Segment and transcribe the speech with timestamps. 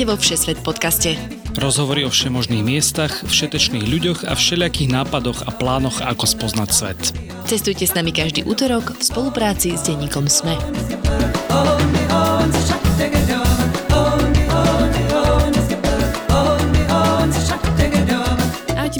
[0.00, 1.10] Vítajte vo Všesvet podcaste.
[1.60, 7.00] Rozhovory o všemožných miestach, všetečných ľuďoch a všelijakých nápadoch a plánoch, ako spoznať svet.
[7.44, 10.56] Cestujte s nami každý útorok v spolupráci s denníkom SME.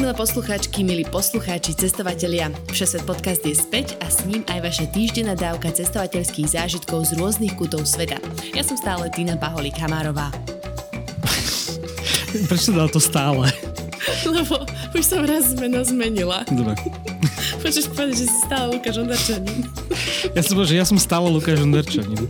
[0.01, 2.53] milé poslucháčky, milí poslucháči, cestovatelia.
[2.73, 7.57] Všesvet podcast je späť a s ním aj vaša týždenná dávka cestovateľských zážitkov z rôznych
[7.57, 8.21] kútov sveta.
[8.53, 10.60] Ja som stále Tina Paholík Hamárová.
[12.49, 13.51] Prečo dal to stále?
[14.25, 14.65] Lebo
[14.97, 16.47] už som raz meno zmenila.
[16.49, 16.75] Dobre.
[17.61, 19.61] Počeš povedať, že si stále Lukáš Ondarčanin.
[20.33, 22.25] Ja som že ja som stále Lukáš Ondarčanin.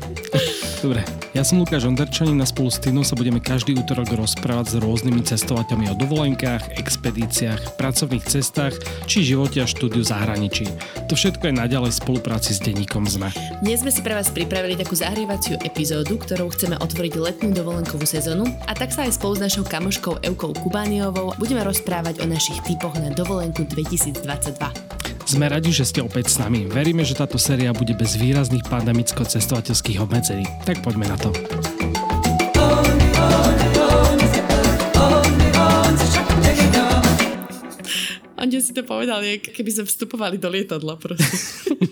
[0.80, 1.05] Dobre,
[1.37, 5.20] ja som Lukáš Ondarčanin a spolu s Tinou sa budeme každý útorok rozprávať s rôznymi
[5.29, 10.65] cestovateľmi o dovolenkách, expedíciách, pracovných cestách či živote a štúdiu zahraničí.
[11.12, 13.28] To všetko je naďalej v spolupráci s denníkom ZME.
[13.61, 18.48] Dnes sme si pre vás pripravili takú zahrievaciu epizódu, ktorou chceme otvoriť letnú dovolenkovú sezónu
[18.65, 22.97] a tak sa aj spolu s našou kamoškou Eukou Kubániovou budeme rozprávať o našich typoch
[22.97, 24.89] na dovolenku 2022.
[25.31, 26.67] Sme radi, že ste opäť s nami.
[26.67, 30.42] Veríme, že táto séria bude bez výrazných pandemicko-cestovateľských obmedzení.
[30.67, 31.31] Tak poďme na to.
[38.34, 41.31] Andia si to povedal, keby sme vstupovali do lietadla proste.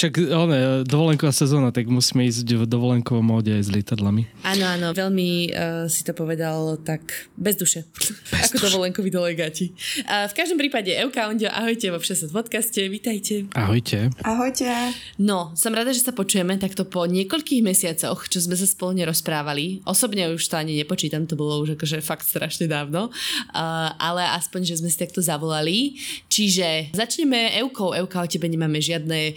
[0.00, 4.24] Však one, dovolenková sezóna, tak musíme ísť v dovolenkovom móde aj s lietadlami.
[4.48, 7.84] Áno, áno, veľmi uh, si to povedal tak bez duše.
[8.32, 8.72] Bez ako duše.
[8.72, 9.76] dovolenkoví delegáti.
[10.08, 13.44] A v každom prípade, Euka, Ondio, ahojte vo Všesed podcaste, vítajte.
[13.52, 14.08] Ahojte.
[14.24, 14.72] Ahojte.
[15.20, 19.84] No, som rada, že sa počujeme takto po niekoľkých mesiacoch, čo sme sa spolu rozprávali.
[19.84, 23.12] Osobne už to ani nepočítam, to bolo už akože fakt strašne dávno.
[23.52, 26.00] Uh, ale aspoň, že sme si takto zavolali.
[26.32, 27.92] Čiže začneme Eukou.
[27.92, 29.36] Euka, o tebe nemáme žiadne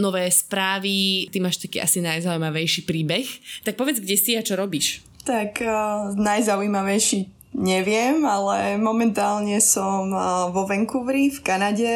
[0.00, 3.28] nové správy, ty máš taký asi najzaujímavejší príbeh.
[3.62, 5.04] Tak povedz, kde si a čo robíš?
[5.28, 11.92] Tak uh, najzaujímavejší neviem, ale momentálne som uh, vo Vancouveri v Kanade.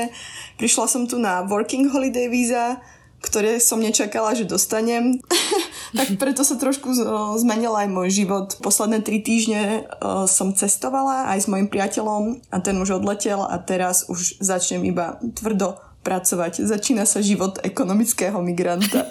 [0.61, 2.83] Prišla som tu na Working Holiday Visa,
[3.25, 5.23] ktoré som nečakala, že dostanem.
[5.99, 6.91] tak preto sa trošku
[7.39, 8.59] zmenil aj môj život.
[8.61, 13.56] Posledné tri týždne uh, som cestovala aj s mojim priateľom a ten už odletel a
[13.62, 16.69] teraz už začnem iba tvrdo pracovať.
[16.69, 19.09] Začína sa život ekonomického migranta.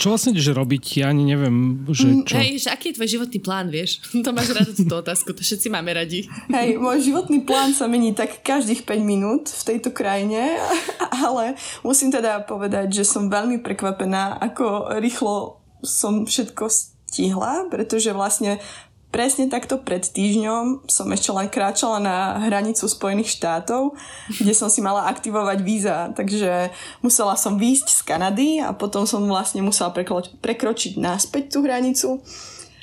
[0.00, 1.04] čo vlastne ideš robiť?
[1.04, 2.34] Ja ani neviem, že mm, čo.
[2.40, 4.00] Hej, že aký je tvoj životný plán, vieš?
[4.24, 6.24] To máš rada túto otázku, to všetci máme radi.
[6.48, 10.56] Hej, môj životný plán sa mení tak každých 5 minút v tejto krajine,
[11.26, 18.62] ale musím teda povedať, že som veľmi prekvapená, ako rýchlo som všetko stihla, pretože vlastne
[19.12, 23.92] presne takto pred týždňom som ešte len kráčala na hranicu Spojených štátov,
[24.40, 26.72] kde som si mala aktivovať víza, takže
[27.04, 32.24] musela som výjsť z Kanady a potom som vlastne musela preklo- prekročiť náspäť tú hranicu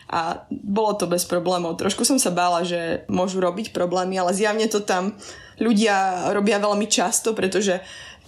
[0.09, 1.77] a bolo to bez problémov.
[1.81, 5.17] Trošku som sa bála, že môžu robiť problémy, ale zjavne to tam
[5.61, 7.77] ľudia robia veľmi často, pretože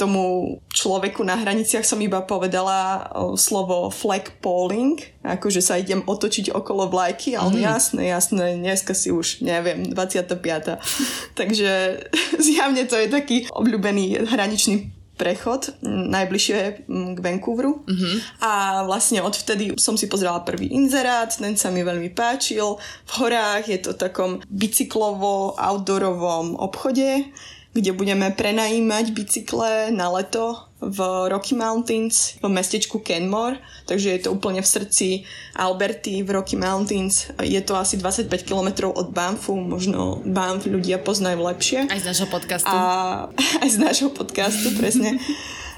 [0.02, 3.06] tomu človeku na hraniciach som iba povedala
[3.38, 7.64] slovo flag polling, akože sa idem otočiť okolo vlajky, ale mm.
[7.70, 10.82] jasné, jasné, dneska si už, neviem, 25.
[11.40, 11.72] Takže
[12.50, 14.90] zjavne to je taký obľúbený hraničný
[15.22, 18.42] prechod najbližšie k Vancouveru mm-hmm.
[18.42, 22.82] a vlastne odvtedy som si pozrela prvý inzerát, ten sa mi veľmi páčil.
[22.82, 27.30] V horách je to takom bicyklovo-outdoorovom obchode,
[27.72, 34.34] kde budeme prenajímať bicykle na leto v Rocky Mountains v mestečku Kenmore, takže je to
[34.34, 35.08] úplne v srdci
[35.56, 37.30] Alberty v Rocky Mountains.
[37.38, 41.86] Je to asi 25 km od Banfu, možno Banff ľudia poznajú lepšie.
[41.86, 42.74] Aj z nášho podcastu.
[42.74, 43.30] A,
[43.64, 45.16] aj z nášho podcastu, presne.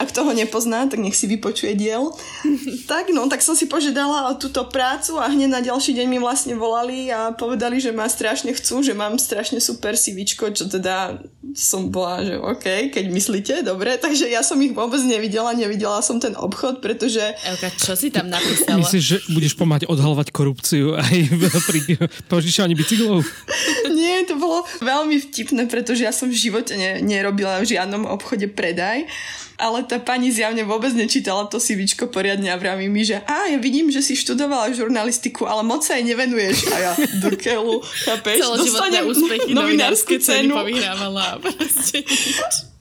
[0.04, 2.12] Ak toho nepozná, tak nech si vypočuje diel.
[2.92, 6.60] tak no, tak som si požiadala túto prácu a hneď na ďalší deň mi vlastne
[6.60, 11.24] volali a povedali, že ma strašne chcú, že mám strašne super CVčko, čo teda
[11.56, 16.20] som bola, že OK, keď myslíte, dobre, takže ja som ich vôbec nevidela, nevidela som
[16.20, 17.22] ten obchod, pretože...
[17.46, 18.82] Elka, čo si tam napísala?
[18.82, 21.16] Myslíš, že budeš pomáhať odhalovať korupciu aj
[21.70, 21.80] pri
[22.28, 23.22] požičovaní bicyklov?
[23.98, 28.50] Nie, to bolo veľmi vtipné, pretože ja som v živote ne, nerobila v žiadnom obchode
[28.50, 29.06] predaj
[29.64, 33.56] ale tá pani zjavne vôbec nečítala to CVčko poriadne a vraví mi, že a ja
[33.56, 36.58] vidím, že si študovala žurnalistiku, ale moc sa jej nevenuješ.
[36.68, 36.92] A ja
[37.24, 38.44] do keľu, chápeš?
[38.44, 40.60] Dostanem úspechy novinárske cenu.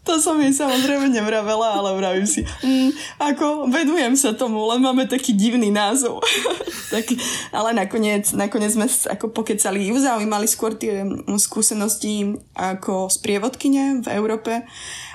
[0.03, 5.07] To som jej samozrejme nevravela, ale vravím si, mm, ako venujem sa tomu, len máme
[5.07, 6.27] taký divný názov.
[6.93, 7.07] tak,
[7.55, 11.07] ale nakoniec, nakoniec sme ako pokecali, ju zaujímali skôr tie
[11.39, 14.67] skúsenosti ako sprievodkyne v Európe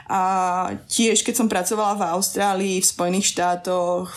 [0.08, 0.22] A
[0.88, 4.08] tiež, keď som pracovala v Austrálii, v Spojených štátoch,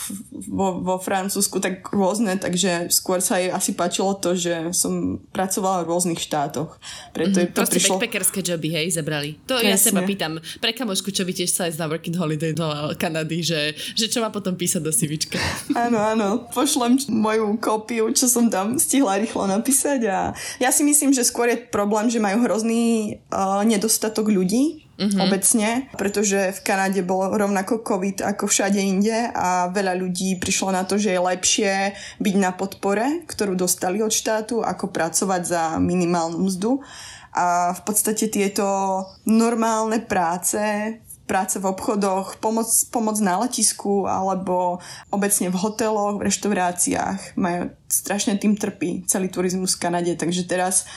[0.46, 5.82] vo, vo Francúzsku, tak rôzne, takže skôr sa jej asi páčilo to, že som pracovala
[5.82, 6.78] v rôznych štátoch.
[7.10, 7.98] Preto mm-hmm, to Proste prišlo...
[7.98, 9.34] backpackerské joby, hej, zabrali.
[9.50, 9.70] To Presne.
[9.70, 10.38] ja seba pýtam.
[10.62, 14.22] Pre kamošku, čo by tiež sa ísť na working holiday do Kanady, že, že čo
[14.22, 15.42] má potom písať do CVčka.
[15.90, 16.50] Áno, áno.
[16.52, 20.18] Pošlem moju kópiu, čo som tam stihla rýchlo napísať a
[20.60, 25.20] ja si myslím, že skôr je problém, že majú hrozný uh, nedostatok ľudí mm-hmm.
[25.24, 30.84] obecne, pretože v Kanade bol rovnako COVID ako všade inde a veľa ľudí prišlo na
[30.84, 31.72] to, že je lepšie
[32.20, 36.84] byť na podpore, ktorú dostali od štátu, ako pracovať za minimálnu mzdu.
[37.32, 38.66] A v podstate tieto
[39.24, 40.60] normálne práce
[41.30, 44.82] práce v obchodoch, pomoc, pomoc na letisku alebo
[45.14, 47.38] obecne v hoteloch, v reštauráciách.
[47.38, 50.90] Majú, strašne tým trpí celý turizmus v Kanade, takže teraz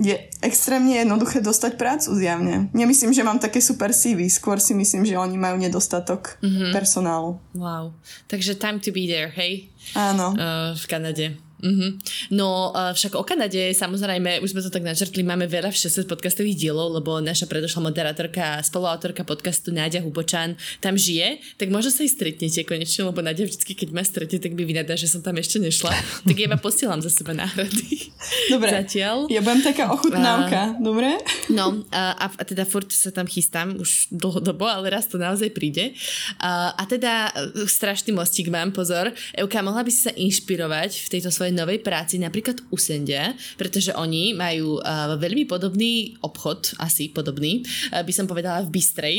[0.00, 2.72] je extrémne jednoduché dostať prácu zjavne.
[2.72, 6.72] Nemyslím, že mám také super CV, skôr si myslím, že oni majú nedostatok mm-hmm.
[6.72, 7.36] personálu.
[7.52, 7.92] Wow.
[8.28, 9.68] Takže time to be there, hej?
[9.92, 10.32] Áno.
[10.32, 11.26] Uh, v Kanade.
[11.62, 11.90] Mm-hmm.
[12.34, 16.58] No však o Kanade samozrejme, už sme to tak načrtli, máme veľa v 600 podcastových
[16.58, 22.02] dielov, lebo naša predošla moderátorka a spoluautorka podcastu Náďa Hubočan tam žije, tak možno sa
[22.02, 25.38] aj stretnete konečne, lebo Náďa vždycky, keď ma stretne, tak by vynadá, že som tam
[25.38, 25.94] ešte nešla.
[26.28, 28.10] tak ja posielam za seba náhrady.
[28.50, 28.70] Dobre.
[28.70, 29.26] Zatiaľ.
[29.30, 31.18] Ja budem taká ochutnávka, uh, dobre?
[31.50, 35.94] No a, a teda furt sa tam chystám už dlhodobo, ale raz to naozaj príde.
[36.38, 39.10] Uh, a teda uh, strašný mostík mám, pozor.
[39.34, 43.36] Euka, mohla by si sa inšpirovať v tejto svojej svojej novej práci, napríklad u Sende,
[43.60, 47.60] pretože oni majú uh, veľmi podobný obchod, asi podobný,
[47.92, 49.16] uh, by som povedala v Bystrej.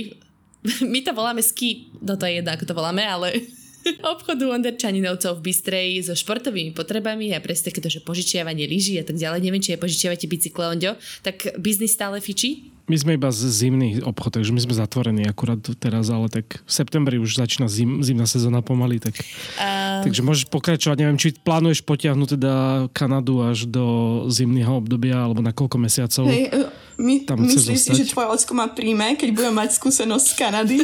[0.91, 3.37] My to voláme ski, no to je jedno, ako to voláme, ale
[4.17, 9.21] obchodu Onderčaninovcov v Bystrej so športovými potrebami a presne takéto, že požičiavanie lyží a tak
[9.21, 9.45] ďalej.
[9.45, 10.97] Neviem, či aj požičiavate bicykle, Ondio.
[11.21, 12.73] Tak biznis stále fičí?
[12.83, 16.71] My sme iba z zimných obchod, takže my sme zatvorení akurát teraz, ale tak v
[16.71, 19.23] septembri už začína zim, zimná sezóna pomaly, tak,
[19.55, 19.82] uh...
[20.03, 20.97] takže môžeš pokračovať.
[20.99, 22.53] Neviem, či plánuješ potiahnuť teda
[22.91, 23.85] Kanadu až do
[24.27, 26.27] zimného obdobia, alebo na koľko mesiacov?
[26.27, 26.67] Hej, e,
[26.99, 30.77] my, tam myslíš si, že tvoje ocko ma príjme, keď budem mať skúsenosť z Kanady?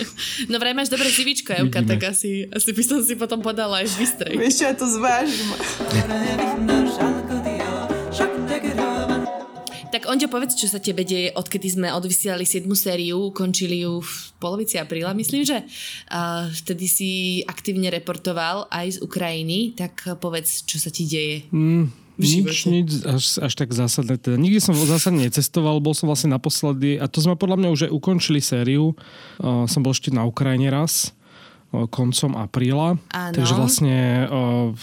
[0.50, 3.92] no vraj máš dobré civičko, Evka, tak asi, asi by som si potom podala aj
[3.92, 4.34] v Bystrej.
[4.40, 5.48] Vieš čo, ja to zvážim.
[10.12, 12.68] Onďo, povedz, čo sa tebe deje, odkedy sme odvysielali 7.
[12.76, 17.10] sériu, končili ju v polovici apríla, myslím, že uh, vtedy si
[17.48, 21.48] aktívne reportoval aj z Ukrajiny, tak povedz, čo sa ti deje.
[21.48, 21.88] Mm,
[22.20, 24.20] nič, nič až, až tak zásadné.
[24.20, 27.80] Teda nikdy som zásadne necestoval, bol som vlastne naposledy, a to sme podľa mňa už
[27.88, 28.92] aj ukončili sériu.
[29.40, 31.16] Uh, som bol ešte na Ukrajine raz
[31.72, 33.00] koncom apríla.
[33.16, 33.32] Áno.
[33.32, 34.28] Takže vlastne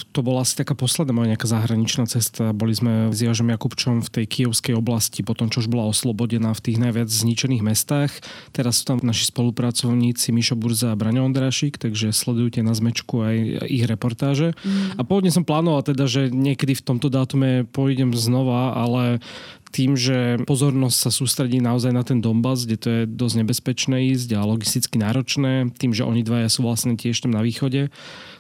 [0.10, 2.50] to bola asi taká posledná moja nejaká zahraničná cesta.
[2.50, 6.64] Boli sme s Jožom Jakubčom v tej kievskej oblasti, potom čo už bola oslobodená v
[6.66, 8.12] tých najviac zničených mestách.
[8.50, 13.36] Teraz sú tam naši spolupracovníci Mišo Burza a Braňo Ondrášik, takže sledujte na zmečku aj
[13.70, 14.58] ich reportáže.
[14.66, 14.98] Mm.
[14.98, 19.22] A pôvodne som plánoval teda, že niekedy v tomto dátume pôjdem znova, ale
[19.70, 24.34] tým, že pozornosť sa sústredí naozaj na ten Donbass, kde to je dosť nebezpečné ísť
[24.34, 27.94] a logisticky náročné, tým, že oni dvaja sú vlastne tiež tam na východe,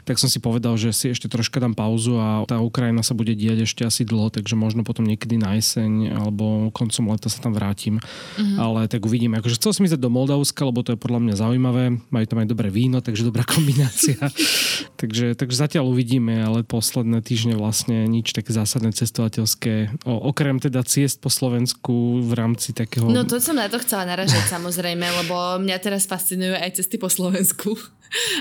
[0.09, 3.37] tak som si povedal, že si ešte troška dám pauzu a tá Ukrajina sa bude
[3.37, 7.53] diať ešte asi dlho, takže možno potom niekedy na jeseň alebo koncom leta sa tam
[7.53, 8.01] vrátim.
[8.01, 8.57] Mm-hmm.
[8.57, 9.37] Ale tak uvidíme.
[9.37, 11.83] Akože chcel som ísť do Moldavska, lebo to je podľa mňa zaujímavé.
[12.09, 14.17] Majú tam aj dobré víno, takže dobrá kombinácia.
[14.99, 20.01] takže, takže zatiaľ uvidíme, ale posledné týždne vlastne nič také zásadné cestovateľské.
[20.09, 23.11] O, okrem teda ciest po Slovensku v rámci takého...
[23.11, 27.11] No to som na to chcela naražať samozrejme, lebo mňa teraz fascinujú aj cesty po
[27.11, 27.75] Slovensku.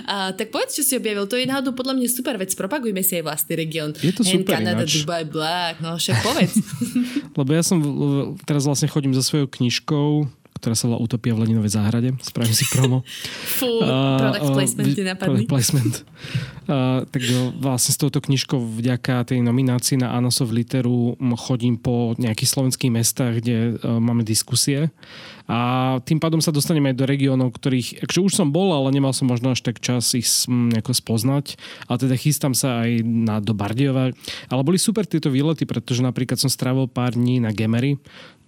[0.09, 1.29] A, tak povedz, čo si objavil.
[1.29, 2.55] To je náhodou podľa mňa super vec.
[2.57, 3.93] Propagujme si aj vlastný región.
[4.01, 5.05] Je to super Kanada, ináč.
[5.05, 5.77] Dubai, blá.
[5.83, 6.57] No však povedz.
[7.39, 7.79] Lebo ja som
[8.49, 12.12] teraz vlastne chodím za svojou knižkou ktorá sa volá Utopia v Leninovej záhrade.
[12.21, 13.00] Spravím si promo.
[13.79, 15.15] Uh, product placement uh.
[15.15, 15.95] Product placement.
[16.67, 17.23] Uh, tak
[17.59, 23.38] vlastne s touto knižkou vďaka tej nominácii na Anosov literu chodím po nejakých slovenských mestách,
[23.41, 24.91] kde uh, máme diskusie
[25.49, 29.17] a tým pádom sa dostaneme aj do regiónov, ktorých, akže už som bol, ale nemal
[29.17, 31.57] som možno až tak čas ich nejako spoznať,
[31.88, 34.12] ale teda chystám sa aj na, do Bardiova.
[34.53, 37.97] Ale boli super tieto výlety, pretože napríklad som strávil pár dní na Gemery,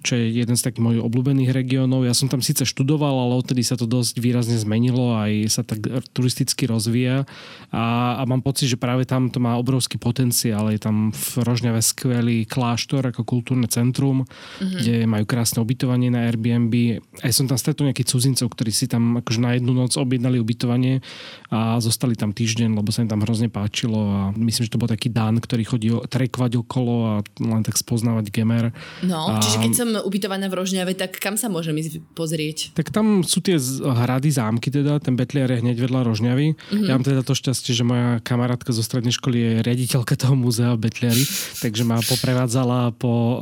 [0.01, 2.09] čo je jeden z takých mojich obľúbených regiónov.
[2.09, 5.85] Ja som tam síce študoval, ale odtedy sa to dosť výrazne zmenilo, aj sa tak
[6.17, 7.29] turisticky rozvíja
[7.69, 10.73] a, a mám pocit, že práve tam to má obrovský potenciál.
[10.73, 14.79] Je tam v Rožňave skvelý kláštor ako kultúrne centrum, mm-hmm.
[14.81, 17.05] kde majú krásne ubytovanie na Airbnb.
[17.21, 21.05] Aj som tam stretol nejakých cudzincov, ktorí si tam akože na jednu noc objednali ubytovanie
[21.53, 24.89] a zostali tam týždeň, lebo sa im tam hrozne páčilo a myslím, že to bol
[24.89, 28.73] taký Dan, ktorý chodil trekovať okolo a len tak spoznávať Gemer.
[29.05, 29.43] No, a...
[29.43, 32.71] čiže keď som som ubytovaná v Rožňave, tak kam sa môžem ísť pozrieť?
[32.79, 36.55] Tak tam sú tie hrady, zámky teda, ten Betliar je hneď vedľa Rožňavy.
[36.55, 36.87] Mm-hmm.
[36.87, 40.79] Ja mám teda to šťastie, že moja kamarátka zo strednej školy je riaditeľka toho múzea
[40.79, 41.25] v Betliari,
[41.59, 43.37] takže ma poprevádzala po uh,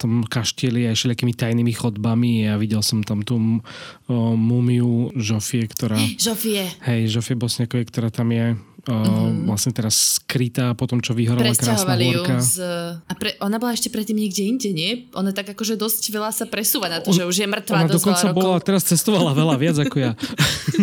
[0.00, 3.60] tom kaštieli aj všelijakými tajnými chodbami a videl som tam tú uh,
[4.32, 6.00] múmiu Žofie, ktorá...
[6.24, 6.64] Žofie.
[6.88, 8.56] Hej, Žofie Bosniakovej, ktorá tam je
[8.86, 9.46] mm-hmm.
[9.46, 12.40] vlastne teraz skrytá po tom, čo vyhorala krásna horka.
[12.40, 12.56] Z...
[13.04, 13.36] A pre...
[13.42, 14.90] ona bola ešte predtým niekde inde, nie?
[15.12, 17.16] Ona tak akože dosť veľa sa presúva na to, On...
[17.16, 20.12] že už je mŕtvá Ona dokonca bola, teraz cestovala veľa viac ako ja.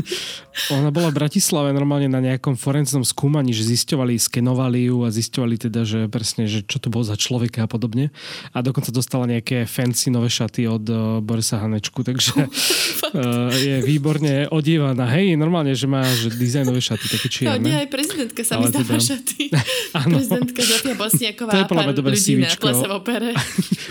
[0.78, 5.56] ona bola v Bratislave normálne na nejakom forenznom skúmaní, že zisťovali, skenovali ju a zisťovali
[5.70, 8.10] teda, že presne, že čo to bolo za človeka a podobne.
[8.52, 14.50] A dokonca dostala nejaké fancy nové šaty od uh, Borisa Hanečku, takže uh, je výborne
[14.52, 15.08] odievaná.
[15.14, 17.62] Hej, normálne, že má že dizajnové šaty, také čierne.
[17.62, 19.08] No, aj prezidentka sa mi zdáva teda...
[19.08, 19.44] šaty.
[20.12, 23.30] prezidentka Zofia Bosniaková to je mňa dobré ľudí na plese v opere.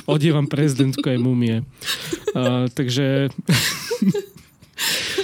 [0.04, 1.56] Odievam prezidentku aj mumie.
[2.36, 3.32] Uh, takže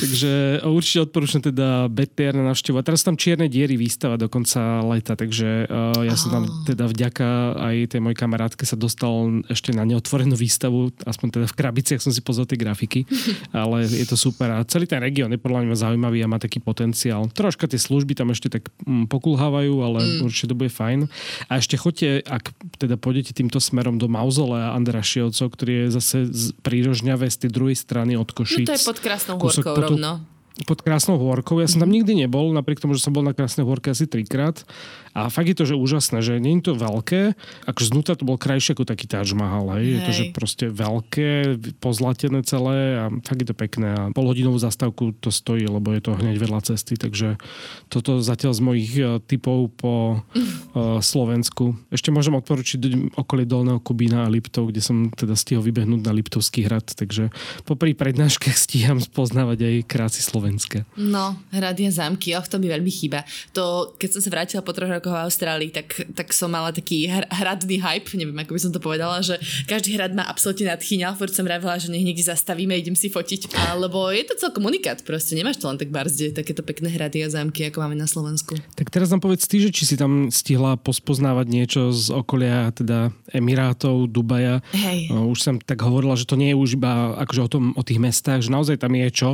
[0.00, 2.80] Takže určite odporúčam teda BTR na návštevu.
[2.80, 6.20] A teraz tam čierne diery výstava do konca leta, takže uh, ja oh.
[6.20, 7.28] som tam teda vďaka
[7.60, 12.12] aj tej mojej kamarátke sa dostal ešte na neotvorenú výstavu, aspoň teda v krabiciach som
[12.16, 13.04] si pozrel tie grafiky,
[13.52, 14.48] ale je to super.
[14.56, 17.28] A celý ten región je podľa mňa zaujímavý a má taký potenciál.
[17.28, 20.24] Troška tie služby tam ešte tak mm, pokulhávajú, ale mm.
[20.24, 21.12] určite to bude fajn.
[21.52, 26.16] A ešte choďte, ak teda pôjdete týmto smerom do Mauzolea Andrašiovcov, ktorý je zase
[26.64, 28.64] prírožňavé z tej druhej strany od Košic.
[28.64, 30.30] No to je pod krásnou horkou rovno
[30.68, 31.60] pod Krásnou horkou.
[31.62, 34.60] Ja som tam nikdy nebol, napriek tomu, že som bol na Krásnej horke asi trikrát.
[35.10, 37.34] A fakt je to, že úžasné, že nie je to veľké,
[37.66, 39.82] akože znútra to bol krajšie ako taký Taj Mahal, hej.
[39.82, 39.90] hej.
[39.90, 43.88] Je to, že proste veľké, pozlatené celé a fakt je to pekné.
[43.90, 47.42] A polhodinovú zastávku to stojí, lebo je to hneď vedľa cesty, takže
[47.90, 51.74] toto zatiaľ z mojich uh, typov po uh, Slovensku.
[51.90, 52.78] Ešte môžem odporučiť
[53.18, 57.34] okolie Dolného Kubína a Liptov, kde som teda stihol vybehnúť na Liptovský hrad, takže
[57.66, 60.86] popri prednáškach stíham spoznávať aj krásy Slovenska.
[60.94, 63.26] No, hrady a zámky, oh, to mi veľmi chýba.
[63.58, 67.08] To, keď som sa vrátila po troch rokov v Austrálii, tak, tak som mala taký
[67.08, 71.16] hr- hradný hype, neviem, ako by som to povedala, že každý hrad ma absolútne nadchýňal,
[71.16, 73.56] furt som vravila, že nech niekde zastavíme, idem si fotiť.
[73.80, 77.32] Lebo je to celkom unikát, proste nemáš to len tak barzde, takéto pekné hrady a
[77.32, 78.60] zámky, ako máme na Slovensku.
[78.76, 83.16] Tak teraz nám povedz ty, že či si tam stihla pospoznávať niečo z okolia teda
[83.32, 84.60] Emirátov, Dubaja.
[84.76, 85.08] Hej.
[85.14, 88.02] Už som tak hovorila, že to nie je už iba akože o, tom, o tých
[88.02, 89.30] mestách, že naozaj tam je čo.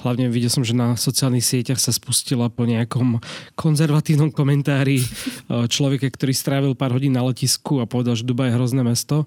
[0.00, 3.18] Hlavne videl som, že na sociálnych sieťach sa spustila po nejakom
[3.58, 5.02] konzervatívnom komentári
[5.74, 9.26] človeka, ktorý strávil pár hodín na letisku a povedal, že Dubaj je hrozné mesto.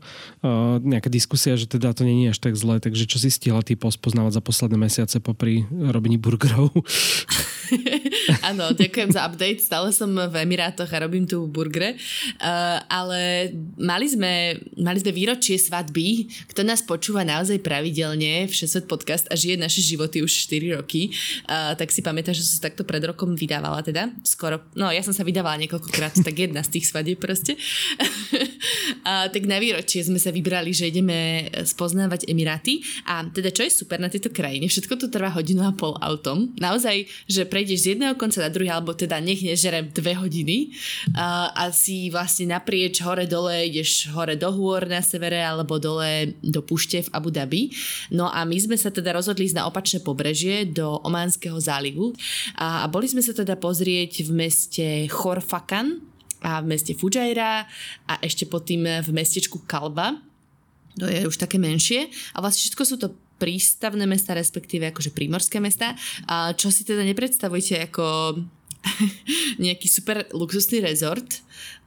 [0.83, 2.79] Nejaká diskusia, že teda to je až tak zlé.
[2.83, 6.71] Takže čo si stihla ty pospoznávať za posledné mesiace popri robení burgerov?
[8.49, 9.61] Áno, ďakujem za update.
[9.61, 11.95] Stále som v Emirátoch a robím tu burgere.
[12.39, 16.29] Uh, ale mali sme, mali sme výročie svadby.
[16.49, 21.13] Kto nás počúva naozaj pravidelne, Všesvet podcast a žije naše životy už 4 roky,
[21.49, 24.11] uh, tak si pamätá, že som sa takto pred rokom vydávala teda.
[24.25, 27.57] Skoro, no ja som sa vydávala niekoľkokrát, tak jedna z tých svadieb proste.
[29.07, 32.83] a, tak na výročie sme sa vybrali, že ideme spoznávať Emiráty.
[33.07, 36.51] A teda čo je super na tejto krajine, všetko to trvá hodinu a pol autom.
[36.59, 40.75] Naozaj, že prejdeš z jedného konca na druhý, alebo teda nech nežerem dve hodiny
[41.15, 46.35] a, a si vlastne naprieč hore dole, ideš hore do hôr na severe alebo dole
[46.43, 47.71] do pušte v Abu Dhabi.
[48.11, 52.11] No a my sme sa teda rozhodli ísť na opačné pobrežie do Ománskeho zálivu
[52.59, 56.03] a, a boli sme sa teda pozrieť v meste Chorfakan
[56.43, 57.63] a v meste Fujairah
[58.11, 60.19] a ešte pod tým v mestečku Kalba.
[60.99, 62.11] To je už také menšie.
[62.35, 65.99] A vlastne všetko sú to prístavné mesta, respektíve akože prímorské mesta.
[66.31, 68.39] A čo si teda nepredstavujete ako
[69.63, 71.43] nejaký super luxusný rezort,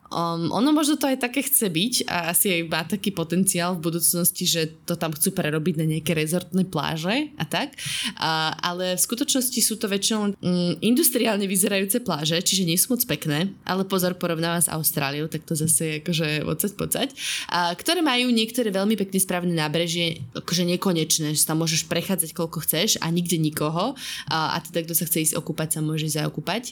[0.06, 3.90] Um, ono možno to aj také chce byť a asi aj má taký potenciál v
[3.90, 7.74] budúcnosti, že to tam chcú prerobiť na nejaké rezortné pláže a tak.
[8.14, 13.02] A, ale v skutočnosti sú to väčšinou um, industriálne vyzerajúce pláže, čiže nie sú moc
[13.02, 17.08] pekné, ale pozor, porovnávam s Austráliou, tak to zase je akože vocať pocať.
[17.50, 22.62] A, ktoré majú niektoré veľmi pekne správne nábrežie, akože nekonečné, že tam môžeš prechádzať koľko
[22.62, 23.98] chceš a nikde nikoho
[24.30, 26.64] a, a teda kto sa chce ísť okúpať, sa môže ísť okúpať.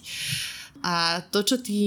[0.82, 1.78] A to, čo ty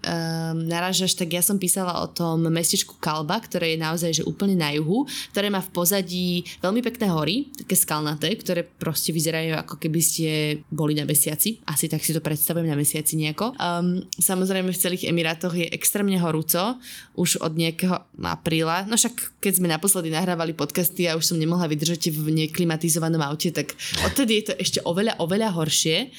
[0.00, 4.56] um, narážaš, tak ja som písala o tom mestečku Kalba, ktoré je naozaj že úplne
[4.56, 9.76] na juhu, ktoré má v pozadí veľmi pekné hory, také skalnaté, ktoré proste vyzerajú ako
[9.76, 10.28] keby ste
[10.72, 11.60] boli na mesiaci.
[11.68, 13.52] Asi tak si to predstavujem na mesiaci nejako.
[13.60, 16.80] Um, samozrejme v celých Emirátoch je extrémne horúco,
[17.16, 18.88] už od nejakého apríla.
[18.88, 23.52] No však keď sme naposledy nahrávali podcasty a už som nemohla vydržať v neklimatizovanom aute,
[23.52, 26.10] tak odtedy je to ešte oveľa, oveľa horšie.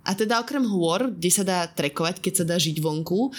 [0.00, 3.32] A teda okrem hôr, kde sa dá trekovať, keď sa dá žiť vonku,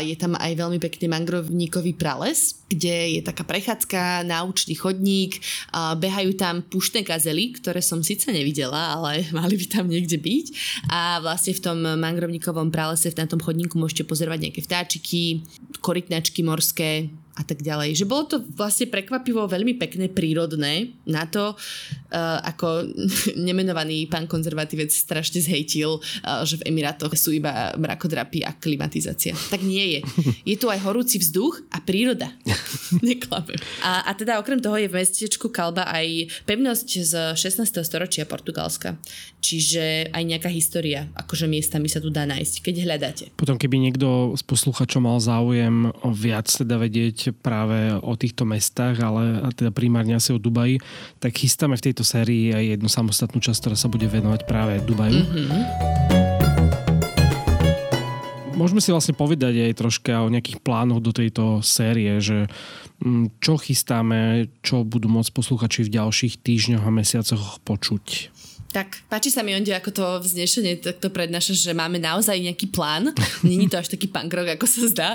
[0.00, 5.38] je tam aj veľmi pekný mangrovníkový prales, kde je taká prechádzka, náučný chodník,
[5.74, 10.46] behajú tam puštné gazely, ktoré som síce nevidela, ale mali by tam niekde byť.
[10.88, 15.44] A vlastne v tom mangrovníkovom pralese, v tom chodníku môžete pozorovať nejaké vtáčiky,
[15.84, 18.00] korytnačky morské, a tak ďalej.
[18.00, 22.88] Že bolo to vlastne prekvapivo veľmi pekné, prírodné na to, uh, ako
[23.48, 29.36] nemenovaný pán konzervatívec strašne zhejtil, uh, že v Emirátoch sú iba mrakodrapy a klimatizácia.
[29.52, 30.00] Tak nie je.
[30.48, 32.32] Je tu aj horúci vzduch a príroda.
[33.04, 33.60] Neklamem.
[33.84, 37.84] A, a teda okrem toho je v mestečku Kalba aj pevnosť z 16.
[37.84, 38.96] storočia Portugalska.
[39.44, 43.24] Čiže aj nejaká história, akože miestami sa tu dá nájsť, keď hľadáte.
[43.38, 49.00] Potom keby niekto z posluchačov mal záujem o viac teda vedieť práve o týchto mestách,
[49.00, 50.82] ale teda primárne asi o Dubaji,
[51.22, 55.22] tak chystáme v tejto sérii aj jednu samostatnú časť, ktorá sa bude venovať práve Dubaju.
[55.22, 55.62] Mm-hmm.
[58.56, 62.48] Môžeme si vlastne povedať aj troška o nejakých plánoch do tejto série, že
[63.04, 68.32] mm, čo chystáme, čo budú môcť posluchači v ďalších týždňoch a mesiacoch počuť.
[68.76, 73.08] Tak, páči sa mi, Onde, ako to vznešenie takto prednáša, že máme naozaj nejaký plán.
[73.40, 75.10] Není to až taký punk rock, ako sa zdá.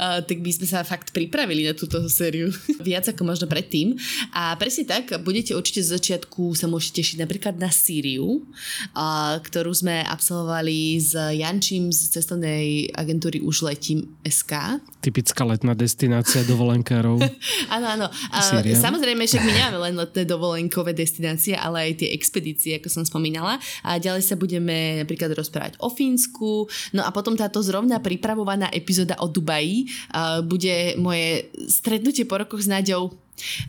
[0.00, 2.48] uh, tak by sme sa fakt pripravili na túto sériu.
[2.80, 4.00] Viac ako možno predtým.
[4.32, 9.76] A presne tak, budete určite z začiatku sa môžete tešiť napríklad na Sýriu, uh, ktorú
[9.76, 14.80] sme absolvovali s Jančím z cestovnej agentúry Už letím SK.
[15.04, 17.20] Typická letná destinácia dovolenkárov.
[17.76, 18.06] áno, áno.
[18.32, 23.02] Uh, samozrejme, však my nemáme len letné dovolenkové destinácie, ale aj tie expedície ako som
[23.02, 23.58] spomínala.
[23.82, 26.68] A ďalej sa budeme napríklad rozprávať o Fínsku.
[26.94, 32.62] No a potom táto zrovna pripravovaná epizóda o Dubaji uh, bude moje stretnutie po rokoch
[32.62, 33.10] s Naďou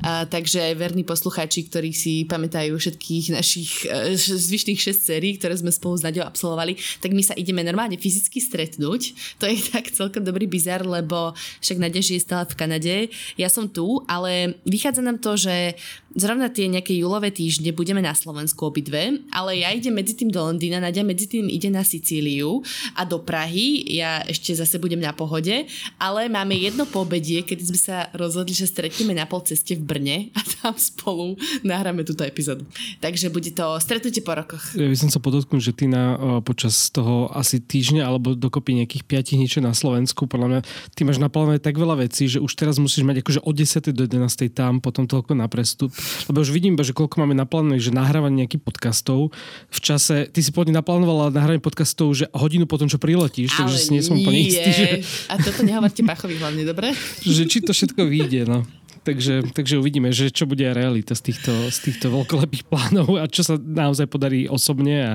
[0.01, 5.73] a, takže verní poslucháči, ktorí si pamätajú všetkých našich uh, zvyšných 6 sérií, ktoré sme
[5.73, 9.01] spolu s Naďou absolvovali, tak my sa ideme normálne fyzicky stretnúť.
[9.41, 12.95] To je tak celkom dobrý bizar, lebo však Nadia žije stále v Kanade,
[13.37, 15.75] ja som tu, ale vychádza nám to, že
[16.15, 20.43] zrovna tie nejaké júlové týždne budeme na Slovensku obidve, ale ja idem medzi tým do
[20.43, 22.59] Londýna, Nadia medzi tým ide na Sicíliu
[22.95, 27.79] a do Prahy, ja ešte zase budem na pohode, ale máme jedno pobedie, kedy sme
[27.79, 32.65] sa rozhodli, že stretneme na pol ceste v Brne a tam spolu nahráme túto epizódu.
[32.97, 34.73] Takže bude to stretnutie po rokoch.
[34.73, 39.05] Ja by som sa podotknul, že ty na, počas toho asi týždňa alebo dokopy nejakých
[39.05, 40.59] 5 niečo na Slovensku, podľa mňa
[40.97, 43.93] ty máš naplánované tak veľa vecí, že už teraz musíš mať akože od 10.
[43.93, 44.49] do 11.
[44.49, 45.93] tam, potom toľko na prestup
[46.27, 49.35] lebo už vidím, že koľko máme naplánované, že nahrávanie nejakých podcastov
[49.69, 53.89] v čase, ty si pôvodne naplánovala nahrávanie podcastov, že hodinu potom, čo priletíš, takže si
[53.93, 54.69] nie som úplne istý.
[54.71, 54.85] Že...
[55.29, 56.95] A toto nehovorte Pachovi hlavne, dobre?
[57.37, 58.65] že či to všetko vyjde, no.
[59.01, 63.41] Takže, takže uvidíme, že čo bude realita z týchto, z týchto veľkolepých plánov a čo
[63.41, 65.13] sa naozaj podarí osobne a,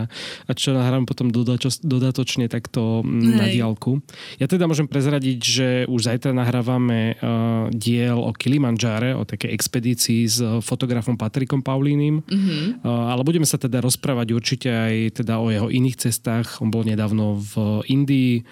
[0.51, 3.39] a čo nahrám potom dodačo, dodatočne takto mm, Hej.
[3.39, 4.03] na diálku.
[4.43, 10.27] Ja teda môžem prezradiť, že už zajtra nahrávame uh, diel o Kilimanjáre, o takej expedícii
[10.27, 12.83] s fotografom Patrikom Paulínim, mm-hmm.
[12.83, 16.59] uh, ale budeme sa teda rozprávať určite aj teda o jeho iných cestách.
[16.59, 18.43] On bol nedávno v Indii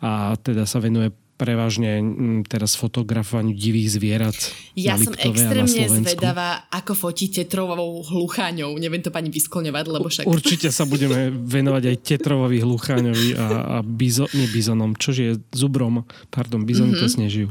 [0.00, 4.36] a teda sa venuje prevažne mm, teraz fotografovaniu divých zvierat.
[4.74, 8.76] Ja som extrémne zvedavá, ako fotíte tetrovou hlucháňou.
[8.76, 10.24] Neviem to pani vyskloňovať, lebo však...
[10.26, 16.04] Určite sa budeme venovať aj tetrovovi hlucháňovi a, a bizo, nie bizonom, čože je zubrom.
[16.28, 17.08] Pardon, bizony mm-hmm.
[17.08, 17.48] to snežijú.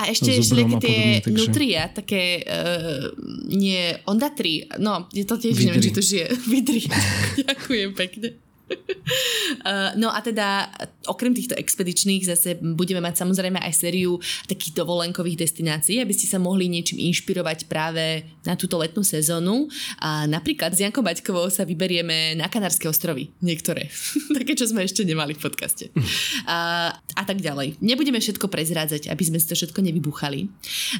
[0.00, 1.36] A ešte všelijaké tie takže...
[1.36, 3.12] nutria, také uh,
[3.52, 5.66] nie, ondatri, no, je to tiež, Vidri.
[5.70, 6.26] neviem, či to žije.
[6.52, 6.82] Vidri.
[7.46, 8.45] Ďakujem pekne.
[8.66, 10.66] Uh, no a teda
[11.06, 14.18] okrem týchto expedičných zase budeme mať samozrejme aj sériu
[14.50, 19.70] takých dovolenkových destinácií, aby ste sa mohli niečím inšpirovať práve na túto letnú sezónu.
[20.02, 23.30] A napríklad s Jankou Baťkovou sa vyberieme na Kanárske ostrovy.
[23.38, 23.86] Niektoré.
[24.36, 25.90] Také, čo sme ešte nemali v podcaste.
[26.46, 27.82] A, a tak ďalej.
[27.82, 30.46] Nebudeme všetko prezrádzať, aby sme si to všetko nevybuchali.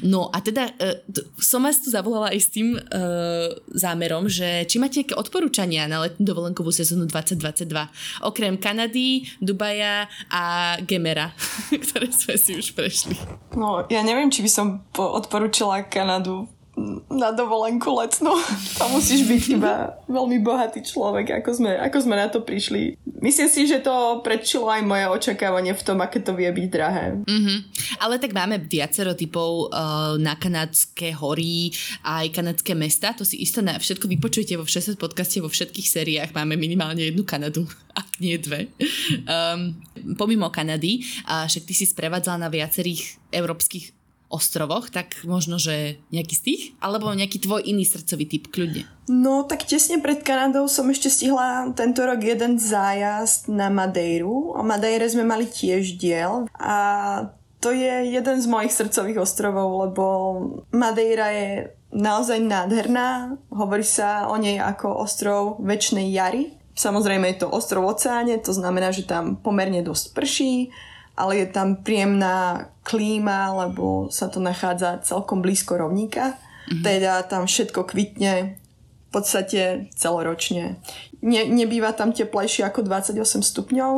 [0.03, 0.99] No a teda uh,
[1.39, 6.03] som vás tu zavolala aj s tým uh, zámerom, že či máte nejaké odporúčania na
[6.03, 8.27] letnú dovolenkovú sezónu 2020 2022.
[8.27, 11.33] Okrem Kanady, Dubaja a Gemera,
[11.85, 13.17] ktoré sme si už prešli.
[13.57, 16.45] No, ja neviem, či by som odporúčila Kanadu
[17.09, 18.37] na dovolenku letnú.
[18.79, 22.93] Tam musíš byť iba veľmi bohatý človek, ako sme, ako sme na to prišli.
[23.17, 27.17] Myslím si, že to predčilo aj moje očakávanie v tom, aké to vie byť drahé.
[27.25, 27.57] Mm-hmm.
[28.05, 31.73] Ale tak máme viacero typov uh, na kanadské hory
[32.05, 33.17] a aj kanadské mesta.
[33.17, 37.25] To si isto na všetko vypočujete vo 60 podcaste, vo všetkých sériách máme minimálne jednu
[37.25, 37.65] Kanadu,
[37.99, 38.69] ak nie dve.
[39.25, 39.81] Um,
[40.13, 43.96] pomimo Kanady, a však ty si sprevádzala na viacerých európskych
[44.27, 46.63] ostrovoch, tak možno, že nejaký z tých?
[46.83, 48.83] Alebo nejaký tvoj iný srdcový typ, kľudne.
[49.07, 54.51] No, tak tesne pred Kanadou som ešte stihla tento rok jeden zájazd na Madeiru.
[54.51, 56.77] O Madeire sme mali tiež diel a
[57.57, 60.05] to je jeden z mojich srdcových ostrovov, lebo
[60.75, 61.49] Madeira je
[61.95, 63.39] naozaj nádherná.
[63.49, 66.53] Hovorí sa o nej ako ostrov väčšnej jary.
[66.77, 70.69] Samozrejme je to ostrov oceáne, to znamená, že tam pomerne dosť prší,
[71.17, 76.37] ale je tam príjemná klíma, lebo sa to nachádza celkom blízko rovníka.
[76.69, 76.83] Mm-hmm.
[76.85, 78.61] Teda tam všetko kvitne
[79.07, 80.77] v podstate celoročne.
[81.25, 83.93] Ne, nebýva tam teplejšie ako 28 stupňov.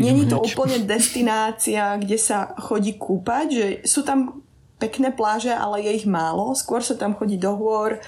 [0.00, 4.40] Není to úplne destinácia, kde sa chodí kúpať, že sú tam
[4.80, 6.56] pekné pláže, ale je ich málo.
[6.56, 8.00] Skôr sa tam chodí do hôr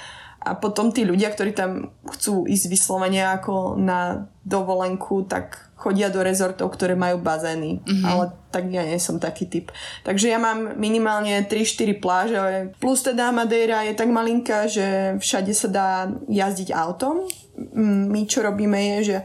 [0.46, 6.24] a potom tí ľudia, ktorí tam chcú ísť vyslovene ako na dovolenku, tak chodia do
[6.24, 7.84] rezortov, ktoré majú bazény.
[7.84, 8.04] Mm-hmm.
[8.08, 9.68] Ale tak ja nie som taký typ.
[10.08, 12.38] Takže ja mám minimálne 3-4 pláže.
[12.80, 15.88] Plus teda Madeira je tak malinká, že všade sa dá
[16.32, 17.28] jazdiť autom.
[17.54, 19.16] Mm, My čo robíme je, že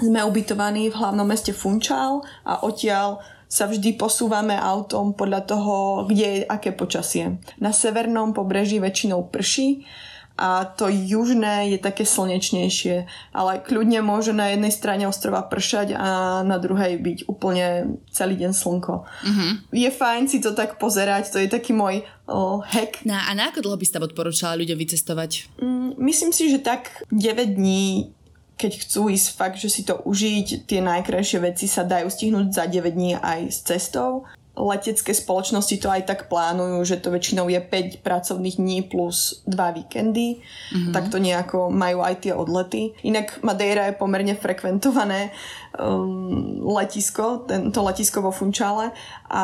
[0.00, 6.26] sme ubytovaní v hlavnom meste Funchal a odtiaľ sa vždy posúvame autom podľa toho, kde
[6.40, 7.42] je aké počasie.
[7.58, 9.84] Na severnom pobreží väčšinou prší
[10.40, 13.04] a to južné je také slnečnejšie,
[13.36, 18.56] ale kľudne môže na jednej strane ostrova pršať a na druhej byť úplne celý deň
[18.56, 19.04] slnko.
[19.04, 19.50] Mm-hmm.
[19.76, 23.04] Je fajn si to tak pozerať, to je taký môj o, hack.
[23.04, 25.60] Na, a na ako dlho by si tam odporúčala ľuďom vycestovať?
[25.60, 28.16] Mm, myslím si, že tak 9 dní
[28.60, 32.68] keď chcú ísť fakt, že si to užiť, tie najkrajšie veci sa dajú stihnúť za
[32.68, 34.28] 9 dní aj s cestou.
[34.58, 39.78] Letecké spoločnosti to aj tak plánujú, že to väčšinou je 5 pracovných dní plus 2
[39.78, 40.42] víkendy.
[40.42, 40.92] Mm-hmm.
[40.92, 42.92] Tak to nejako majú aj tie odlety.
[43.06, 45.30] Inak Madeira je pomerne frekventované
[45.76, 48.94] um, letisko, tento letisko vo Funčale
[49.30, 49.42] a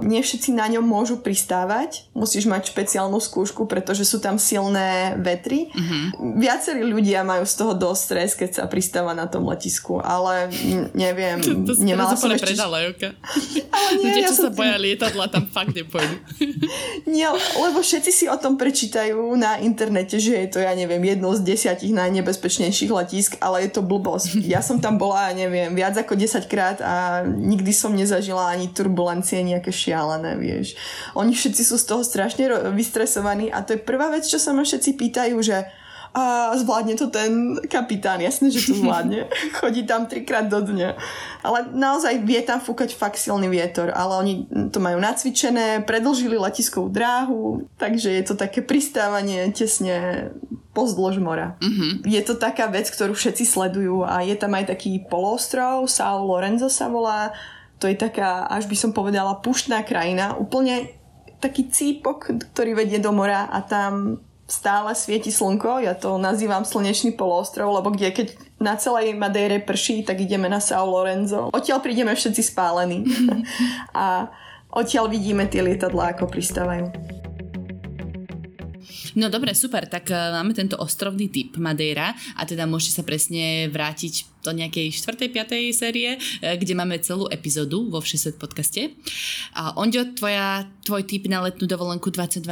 [0.00, 2.08] nie všetci na ňom môžu pristávať.
[2.16, 5.68] Musíš mať špeciálnu skúšku, pretože sú tam silné vetry.
[5.72, 6.04] Mm-hmm.
[6.40, 10.48] Viacerí ľudia majú z toho dosť stres, keď sa pristáva na tom letisku, ale
[10.94, 12.52] neviem, To, to nemala som ešte...
[12.52, 13.14] predala, Joka.
[13.76, 16.16] Ale nie, Ľudia, ja čo som sa boja lietadla, tam fakt nepôjdu.
[17.16, 21.32] Nie, lebo všetci si o tom prečítajú na internete, že je to, ja neviem, jedno
[21.34, 24.42] z desiatich najnebezpečnejších letísk, ale je to blbosť.
[24.42, 29.42] Ja som tam bola, neviem, viac ako 10 krát a nikdy som nezažila ani turbulencie
[29.42, 30.76] nejaké šialené, vieš.
[31.16, 34.62] Oni všetci sú z toho strašne vystresovaní a to je prvá vec, čo sa ma
[34.62, 35.66] všetci pýtajú, že
[36.16, 39.28] a zvládne to ten kapitán, jasne, že to zvládne.
[39.60, 40.96] Chodí tam trikrát do dňa.
[41.44, 44.34] Ale naozaj vie tam fúkať fakt silný vietor, ale oni
[44.72, 50.32] to majú nacvičené, predlžili letiskovú dráhu, takže je to také pristávanie tesne
[50.76, 51.56] pozdĺž mora.
[51.64, 52.04] Mm-hmm.
[52.04, 56.68] Je to taká vec, ktorú všetci sledujú a je tam aj taký poloostrov, São Lorenzo
[56.68, 57.32] sa volá,
[57.80, 60.92] to je taká, až by som povedala, puštná krajina, úplne
[61.40, 67.18] taký cípok, ktorý vedie do mora a tam stále svieti slnko, ja to nazývam slnečný
[67.18, 68.28] poloostrov, lebo kde keď
[68.62, 71.50] na celej Madeire prší, tak ideme na São Lorenzo.
[71.50, 73.04] Odtiaľ prídeme všetci spálení.
[73.92, 74.30] a
[74.70, 76.88] odtiaľ vidíme tie lietadlá, ako pristávajú.
[79.16, 83.72] No dobre, super, tak uh, máme tento ostrovný typ Madeira a teda môžete sa presne
[83.72, 85.32] vrátiť do nejakej 4.
[85.32, 85.72] 5.
[85.72, 88.92] série, uh, kde máme celú epizódu vo Všeset podcaste.
[89.56, 92.44] A Ondio, tvoja, tvoj typ na letnú dovolenku 2022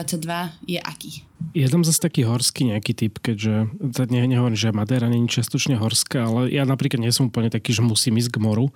[0.65, 1.21] je aký?
[1.53, 3.69] Je tam zase taký horský nejaký typ, keďže
[4.09, 7.85] ne, nehovorím, že Madeira není čiastočne horská, ale ja napríklad nie som úplne taký, že
[7.85, 8.73] musím ísť k moru.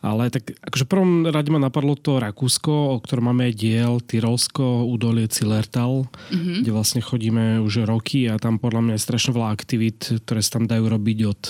[0.00, 5.28] Ale tak akože prvom rade ma napadlo to Rakúsko, o ktorom máme diel, Tyrolsko, údolie
[5.28, 6.64] Cilertal, mm-hmm.
[6.64, 10.56] kde vlastne chodíme už roky a tam podľa mňa je strašne veľa aktivít, ktoré sa
[10.56, 11.42] tam dajú robiť od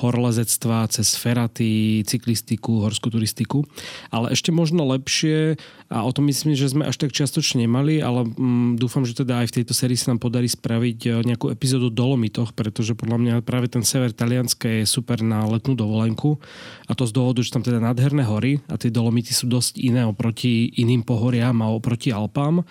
[0.00, 3.68] horolezectva cez feraty, cyklistiku, horskú turistiku.
[4.08, 8.28] Ale ešte možno lepšie, a o tom myslím, že sme až tak čiastočne nemali, ale
[8.28, 11.88] mm, dúfam, že teda aj v tejto sérii sa nám podarí spraviť e, nejakú epizódu
[11.88, 16.36] Dolomitoch, pretože podľa mňa práve ten sever Talianska je super na letnú dovolenku
[16.84, 20.06] a to z dôvodu, že tam teda nádherné hory a tie Dolomity sú dosť iné
[20.06, 22.62] oproti iným pohoriam a oproti Alpám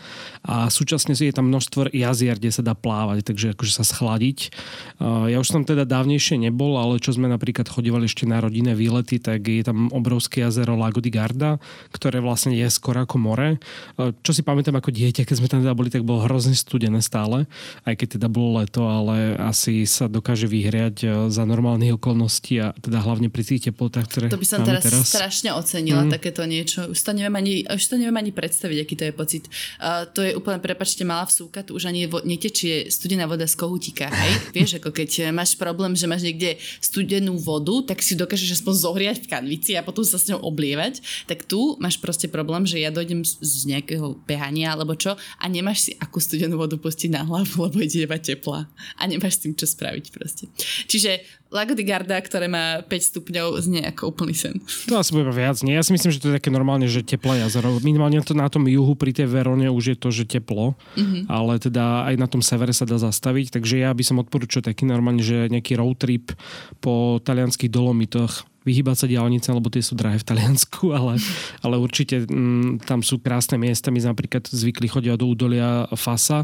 [0.47, 4.55] a súčasne je tam množstvo jazier, kde sa dá plávať, takže akože sa schladiť.
[5.03, 9.19] Ja už som teda dávnejšie nebol, ale čo sme napríklad chodívali ešte na rodinné výlety,
[9.19, 11.59] tak je tam obrovské jazero Lago di Garda,
[11.91, 13.59] ktoré vlastne je skoro ako more.
[13.97, 17.49] Čo si pamätám ako dieťa, keď sme tam teda boli, tak bolo hrozne studené stále
[17.83, 22.75] aj keď teda bolo leto, ale asi sa dokáže vyhriať e, za normálnych okolností a
[22.77, 25.07] teda hlavne pri tých teplotách, ktoré To by som teraz, teraz.
[25.17, 26.11] Strašne ocenila, mm.
[26.13, 26.87] takéto niečo.
[26.93, 29.43] Už to neviem ani, už to neviem ani predstaviť, aký to je pocit.
[29.81, 33.55] Uh, to je úplne, prepačte, malá vsúka, tu už ani vo, netečie studená voda z
[33.57, 34.33] kohutíka, hej?
[34.57, 39.17] Vieš, ako keď máš problém, že máš niekde studenú vodu, tak si dokážeš aspoň zohriať
[39.25, 41.01] v kanvici a potom sa s ňou oblievať.
[41.25, 45.45] Tak tu máš proste problém, že ja dojdem z, z nejakého behania alebo čo a
[45.49, 48.69] nemáš si akú studenú vodu pustiť na hlavu, lebo ide iba teplá.
[48.99, 50.45] A nemáš s tým čo spraviť proste.
[50.87, 54.59] Čiže Lago di Garda, ktoré má 5 stupňov, znie ako úplný sen.
[54.91, 55.63] To asi bude viac.
[55.63, 57.79] Nie, ja si myslím, že to je také normálne, že teplé jazero.
[57.79, 61.31] Minimálne to na tom juhu pri tej Verone už je to, že teplo, mm-hmm.
[61.31, 64.83] ale teda aj na tom severe sa dá zastaviť, takže ja by som odporúčal taký
[64.83, 66.35] normálne, že nejaký road trip
[66.83, 71.15] po talianských dolomitoch vyhýbať sa diálnice, lebo tie sú drahé v Taliansku, ale,
[71.63, 73.87] ale určite m, tam sú krásne miesta.
[73.87, 76.43] My napríklad zvykli chodiť do údolia Fasa,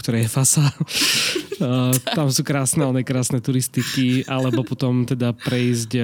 [0.00, 0.64] ktoré je Fasa.
[2.18, 5.98] tam sú krásne, ale krásne turistiky, alebo potom teda prejsť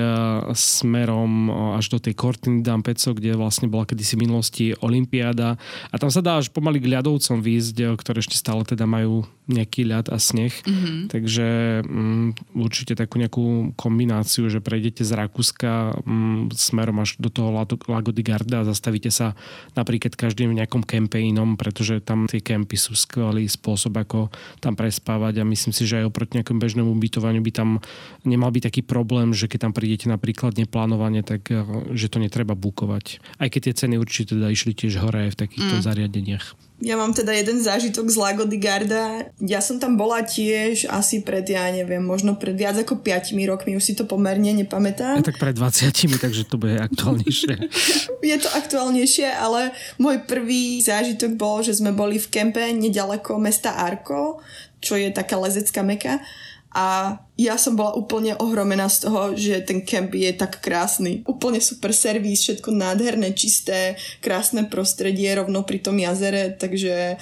[0.53, 1.48] smerom
[1.79, 5.57] až do tej Cortiny d'Ampezzo, kde vlastne bola kedysi v minulosti Olympiáda.
[5.90, 9.85] A tam sa dá až pomaly k ľadovcom výjsť, ktoré ešte stále teda majú nejaký
[9.85, 10.53] ľad a sneh.
[10.65, 10.99] Mm-hmm.
[11.13, 11.47] Takže
[11.85, 18.11] um, určite takú nejakú kombináciu, že prejdete z Rakúska um, smerom až do toho Lago
[18.11, 19.37] di Garda a zastavíte sa
[19.77, 24.33] napríklad každým v nejakom kempe inom, pretože tam tie kempy sú skvelý spôsob, ako
[24.65, 27.69] tam prespávať a myslím si, že aj oproti nejakom bežnému ubytovaniu by tam
[28.25, 32.57] nemal byť taký problém, že keď tam prídete napríklad neplánovane, tak uh, že to netreba
[32.57, 33.21] bukovať.
[33.37, 35.85] Aj keď tie ceny určite teda išli tiež hore aj v takýchto mm.
[35.85, 36.47] zariadeniach.
[36.83, 39.31] Ja mám teda jeden zážitok z Lago di Garda.
[39.42, 43.75] Ja som tam bola tiež asi pred, ja neviem, možno pred viac ako 5 rokmi,
[43.75, 45.18] už si to pomerne nepamätám.
[45.18, 45.90] A tak pred 20,
[46.23, 47.55] takže to bude aktuálnejšie.
[48.31, 53.75] Je to aktuálnejšie, ale môj prvý zážitok bol, že sme boli v kempe nedaleko mesta
[53.75, 54.38] Arko,
[54.79, 56.23] čo je taká lezecká meka
[56.75, 61.23] a ja som bola úplne ohromená z toho, že ten kemp je tak krásny.
[61.23, 67.14] Úplne super servis, všetko nádherné, čisté, krásne prostredie rovno pri tom jazere, takže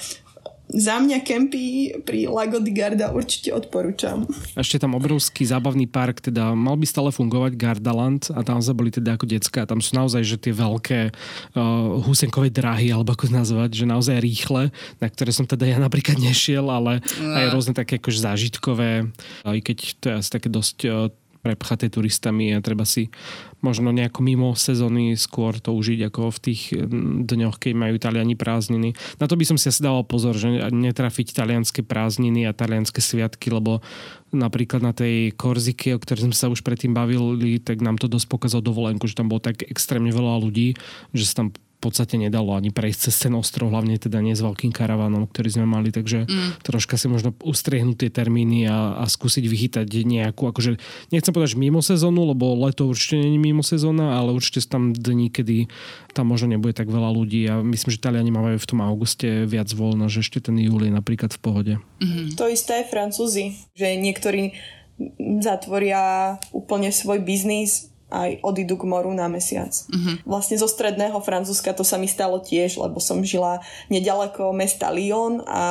[0.73, 4.25] za mňa kempy pri Lago di Garda určite odporúčam.
[4.57, 8.89] Ešte tam obrovský zábavný park, teda mal by stále fungovať Gardaland a tam sme boli
[8.89, 9.69] teda ako decka.
[9.69, 14.73] Tam sú naozaj že tie veľké uh, husenkové dráhy, alebo ako nazvať, že naozaj rýchle,
[14.97, 17.37] na ktoré som teda ja napríklad nešiel, ale no.
[17.37, 19.13] aj rôzne také akože zážitkové,
[19.45, 23.11] aj keď to je asi také dosť uh, prepchaté turistami a treba si
[23.59, 28.39] možno nejako mimo sezóny skôr to užiť ako v tých mm, dňoch, keď majú Taliani
[28.39, 28.95] prázdniny.
[29.19, 33.51] Na to by som si asi dával pozor, že netrafiť talianské prázdniny a talianské sviatky,
[33.51, 33.83] lebo
[34.31, 38.31] napríklad na tej Korzike, o ktorej sme sa už predtým bavili, tak nám to dosť
[38.31, 40.79] pokazalo dovolenku, že tam bolo tak extrémne veľa ľudí,
[41.11, 41.51] že sa tam
[41.83, 45.65] podstate nedalo ani prejsť cez ten ostrov, hlavne teda nie s veľkým karavanom, ktorý sme
[45.67, 46.63] mali, takže mm.
[46.63, 50.79] troška si možno ustriehnúť tie termíny a, a skúsiť vychytať nejakú, akože
[51.11, 54.83] nechcem povedať, že mimo sezónu, lebo leto určite je mimo sezóna, ale určite sú tam
[54.95, 55.67] dní, kedy
[56.15, 59.67] tam možno nebude tak veľa ľudí a myslím, že Taliani majú v tom auguste viac
[59.73, 61.73] voľno, že ešte ten júl je napríklad v pohode.
[61.99, 62.37] Mm-hmm.
[62.39, 64.53] To isté aj Francúzi, že niektorí
[65.41, 69.73] zatvoria úplne svoj biznis aj odídu k moru na mesiac.
[69.89, 70.21] Uh-huh.
[70.29, 75.41] Vlastne zo stredného Francúzska to sa mi stalo tiež, lebo som žila nedaleko mesta Lyon
[75.49, 75.61] a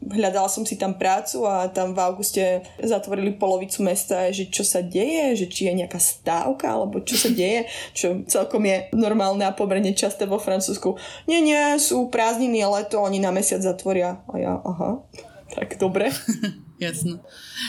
[0.00, 4.80] hľadala som si tam prácu a tam v auguste zatvorili polovicu mesta, že čo sa
[4.80, 9.52] deje, že či je nejaká stávka, alebo čo sa deje, čo celkom je normálne a
[9.52, 10.96] pomerne časté vo Francúzsku.
[11.28, 14.24] Nie, nie, sú prázdniny a leto, oni na mesiac zatvoria.
[14.32, 15.04] A ja, aha,
[15.52, 16.08] tak dobre.
[16.80, 17.20] Jasno.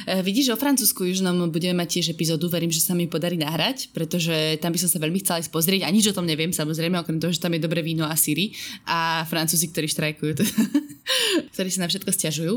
[0.07, 3.91] E, vidíš, o Francúzsku južnom budeme mať tiež epizódu, verím, že sa mi podarí nahrať,
[3.91, 6.95] pretože tam by som sa veľmi chcela ísť pozrieť a nič o tom neviem, samozrejme,
[6.95, 8.55] okrem toho, že tam je dobré víno a síry
[8.87, 10.55] a Francúzi, ktorí štrajkujú, teda,
[11.59, 12.53] ktorí sa na všetko stiažujú.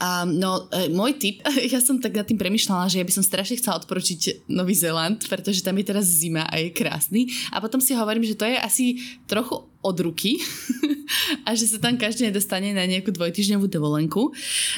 [0.00, 3.24] Um, no, e, môj tip, ja som tak nad tým premyšľala, že ja by som
[3.24, 7.76] strašne chcela odporučiť Nový Zéland, pretože tam je teraz zima a je krásny a potom
[7.76, 8.96] si hovorím, že to je asi
[9.28, 10.40] trochu od ruky
[11.46, 14.32] a že sa tam každý nedostane na nejakú dvojtyžňovú dovolenku.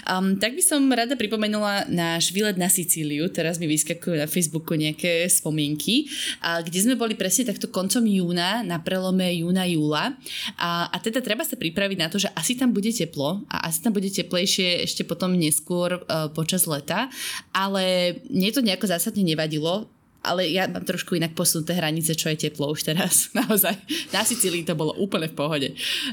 [0.08, 3.28] Um, tak by som rada pripomenula náš výlet na Sicíliu.
[3.30, 6.08] Teraz mi vyskakujú na Facebooku nejaké spomienky,
[6.40, 10.16] a kde sme boli presne takto koncom júna, na prelome júna-júla.
[10.58, 13.84] A, a teda treba sa pripraviť na to, že asi tam bude teplo a asi
[13.84, 17.08] tam bude teplejšie ešte potom neskôr uh, počas leta,
[17.52, 19.88] ale mne to nejako zásadne nevadilo
[20.22, 23.26] ale ja mám trošku inak posunuté hranice, čo je teplo už teraz.
[23.38, 23.74] Naozaj.
[24.14, 25.68] Na Sicílii to bolo úplne v pohode.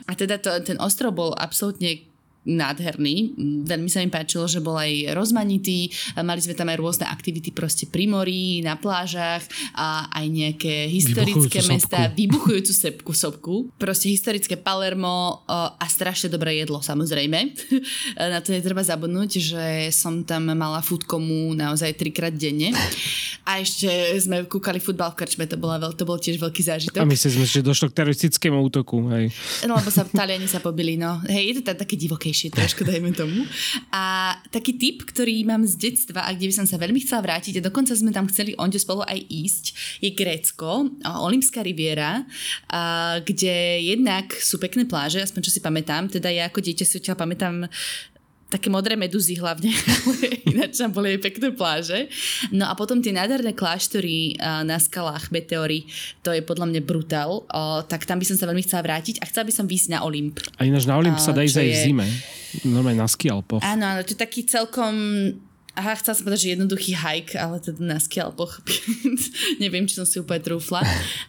[0.10, 2.09] A teda to, ten ostrov bol absolútne
[2.48, 3.36] nádherný.
[3.68, 5.92] Veľmi sa mi páčilo, že bol aj rozmanitý.
[6.20, 9.44] Mali sme tam aj rôzne aktivity proste pri mori, na plážach
[9.76, 12.16] a aj nejaké historické Vybuchujúcu mesta, sopku.
[12.16, 13.56] vybuchujúcu sepku, sopku.
[13.76, 17.54] Proste historické Palermo o, a strašne dobré jedlo samozrejme.
[18.34, 22.72] Na to netreba zabudnúť, že som tam mala foodkomu naozaj trikrát denne.
[23.44, 23.90] A ešte
[24.22, 27.02] sme kúkali futbal v krčme, to, bola veľ, to bol tiež veľký zážitok.
[27.02, 29.10] A mysleli sme, že došlo k teroristickému útoku.
[29.10, 29.34] Hej.
[29.66, 31.18] No lebo sa Taliani sa pobili, no.
[31.26, 33.44] Hej, je to tam také divokejšie trošku, dajme tomu.
[33.92, 37.60] A taký tip, ktorý mám z detstva a kde by som sa veľmi chcela vrátiť
[37.60, 39.66] a dokonca sme tam chceli onde spolu aj ísť,
[40.00, 42.24] je Grécko, a Olympská riviera,
[43.28, 47.20] kde jednak sú pekné pláže, aspoň čo si pamätám, teda ja ako dieťa si odtiaľ
[47.20, 47.68] pamätám
[48.50, 50.18] také modré meduzy hlavne, ale
[50.52, 52.10] ináč tam boli aj pekné pláže.
[52.50, 55.86] No a potom tie nádherné kláštory a, na skalách, meteory,
[56.26, 57.46] to je podľa mňa brutál,
[57.86, 60.42] tak tam by som sa veľmi chcela vrátiť a chcela by som výjsť na Olymp.
[60.58, 62.08] A ináč na Olymp sa dá ísť aj v zime.
[62.66, 63.62] Normálne na skialpoch.
[63.62, 64.98] Áno, áno, to je taký celkom...
[65.78, 68.66] Aha, chcela som povedať, že jednoduchý hike, ale teda na skialpoch.
[69.64, 70.82] Neviem, či som si úplne trúfla.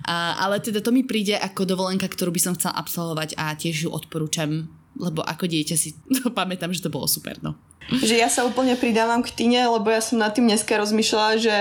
[0.09, 3.87] A, ale teda to mi príde ako dovolenka, ktorú by som chcela absolvovať a tiež
[3.87, 4.67] ju odporúčam,
[5.01, 7.57] lebo ako dieťa si to pamätám, že to bolo super, no.
[7.89, 11.57] Že ja sa úplne pridávam k Tine, lebo ja som nad tým dneska rozmýšľala, že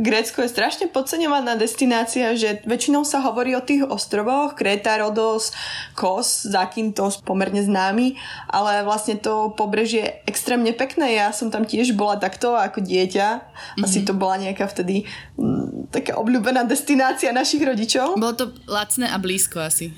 [0.00, 5.52] Grécko je strašne podceňovaná destinácia, že väčšinou sa hovorí o tých ostrovoch, Kréta, Rodos,
[5.92, 8.16] Kos, Zakynthos, pomerne známy,
[8.48, 11.18] ale vlastne to pobrežie je extrémne pekné.
[11.18, 13.26] Ja som tam tiež bola takto ako dieťa.
[13.82, 15.02] Asi to bola nejaká vtedy
[15.34, 18.14] mm, taká obľúbená destinácia našich rodičov.
[18.14, 19.90] Bolo to lacné a blízko asi.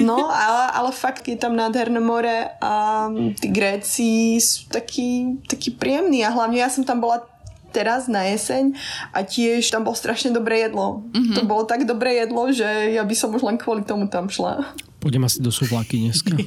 [0.00, 3.06] No, ale, ale fakt je tam nádherné more a
[3.36, 5.11] tí Gréci sú takí,
[5.48, 7.24] takí príjemní a hlavne ja som tam bola
[7.72, 8.76] teraz na jeseň
[9.16, 11.02] a tiež tam bolo strašne dobré jedlo.
[11.10, 11.36] Mm-hmm.
[11.40, 14.76] To bolo tak dobré jedlo, že ja by som už len kvôli tomu tam šla.
[15.02, 16.38] Pôjdem asi do Suvlaky dneska.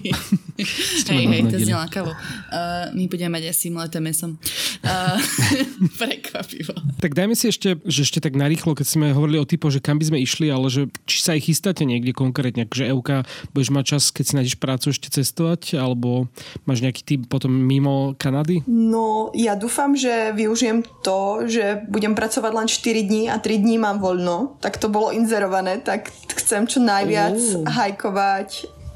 [1.11, 2.15] Hej, hej, to znie lákavo.
[2.15, 4.39] Uh, my budeme mať asi mleté mesom.
[4.79, 5.19] Uh,
[5.99, 6.71] prekvapivo.
[7.03, 9.99] Tak dajme si ešte, že ešte tak narýchlo, keď sme hovorili o typo, že kam
[9.99, 13.83] by sme išli, ale že či sa aj chystáte niekde konkrétne, že Euka, budeš mať
[13.83, 16.31] čas, keď si nájdeš prácu ešte cestovať, alebo
[16.63, 18.63] máš nejaký typ potom mimo Kanady?
[18.63, 23.75] No, ja dúfam, že využijem to, že budem pracovať len 4 dní a 3 dní
[23.75, 24.55] mám voľno.
[24.63, 27.67] Tak to bolo inzerované, tak chcem čo najviac Uh.
[27.67, 28.44] hajkovať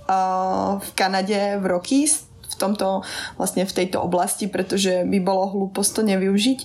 [0.09, 3.05] uh, v Kanade v Rockies v tomto,
[3.37, 6.59] vlastne v tejto oblasti, pretože by bolo hlúposť to nevyužiť.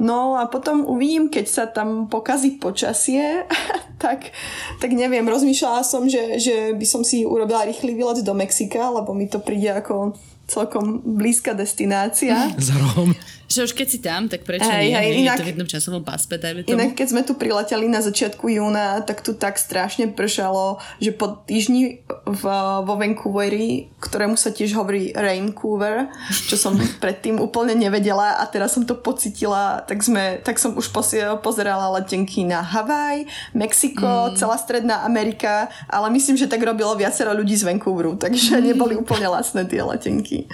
[0.00, 3.44] No a potom uvidím, keď sa tam pokazí počasie,
[4.02, 4.32] tak,
[4.80, 9.12] tak neviem, rozmýšľala som, že, že by som si urobila rýchly výlet do Mexika, lebo
[9.12, 10.16] mi to príde ako
[10.48, 12.50] celkom blízka destinácia.
[12.56, 13.12] Za rohom.
[13.46, 14.94] Že už keď si tam, tak prečo Hej, nie?
[14.94, 16.74] hej, inak- je to v jednom časovom páspe, dajme tomu.
[16.74, 21.38] Inak keď sme tu prileteli na začiatku júna, tak tu tak strašne pršalo, že po
[21.46, 22.42] týždni v,
[22.82, 26.10] vo Vancouveri, ktorému sa tiež hovorí Raincouver,
[26.50, 30.90] čo som predtým úplne nevedela a teraz som to pocitila, tak, sme, tak som už
[31.38, 34.42] pozerala letenky na Havaj, Mexiko, mm.
[34.42, 39.30] celá Stredná Amerika, ale myslím, že tak robilo viacero ľudí z Vancouveru, takže neboli úplne
[39.30, 40.50] lacné tie letenky.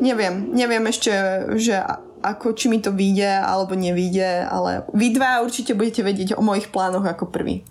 [0.00, 1.12] Neviem, neviem ešte,
[1.60, 1.76] že
[2.20, 6.68] ako, či mi to vyjde alebo nevyjde, ale vy dva určite budete vedieť o mojich
[6.68, 7.64] plánoch ako prvý.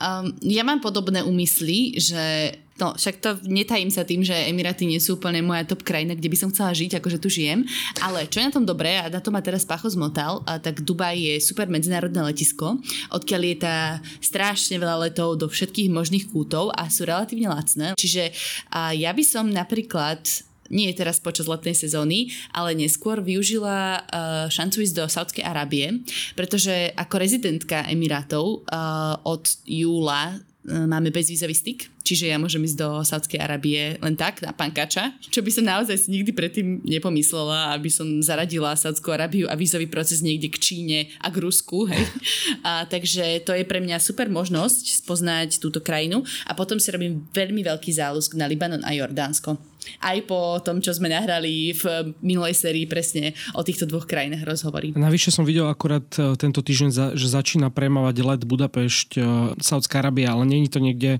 [0.00, 4.96] Um, ja mám podobné úmysly, že no, však to netajím sa tým, že Emiráty nie
[4.96, 7.62] sú úplne moja top krajina, kde by som chcela žiť, akože tu žijem,
[8.00, 10.80] ale čo je na tom dobré, a na to ma teraz Pacho zmotal, a tak
[10.80, 12.80] Dubaj je super medzinárodné letisko,
[13.12, 17.92] odkiaľ lieta strašne veľa letov do všetkých možných kútov a sú relatívne lacné.
[17.94, 18.32] Čiže
[18.72, 20.24] a ja by som napríklad
[20.72, 26.00] nie je teraz počas letnej sezóny, ale neskôr využila uh, šancu ísť do Saudskej Arábie,
[26.32, 32.78] pretože ako rezidentka Emirátov uh, od júla uh, máme bezvízový styk, čiže ja môžem ísť
[32.80, 37.76] do Saudskej Arábie len tak, na pankača, čo by som naozaj si nikdy predtým nepomyslela,
[37.76, 42.00] aby som zaradila Saudskú Arábiu a vízový proces niekde k Číne a k Rusku, hej.
[42.62, 47.26] A, takže to je pre mňa super možnosť spoznať túto krajinu a potom si robím
[47.34, 49.71] veľmi veľký záľusk na Libanon a Jordánsko.
[49.98, 51.84] Aj po tom, čo sme nahrali v
[52.20, 54.92] minulej sérii presne o týchto dvoch krajinách rozhovory.
[54.92, 59.22] Navyše som videl akurát e, tento týždeň, za- že začína premávať let Budapešť, e,
[59.58, 61.10] Saudská Arábia, ale je to niekde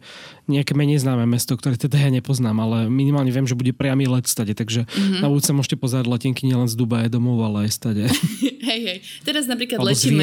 [0.46, 4.26] nejaké menej známe mesto, ktoré teda ja nepoznám, ale minimálne viem, že bude priamy let
[4.26, 4.90] stade, takže Mhm.
[4.92, 5.20] mm-hmm.
[5.20, 8.04] na budúce môžete pozerať letenky nielen z Dubaje domov, ale aj stade.
[8.62, 8.98] Hej, hej.
[9.22, 10.22] Teraz napríklad Alebo letíme,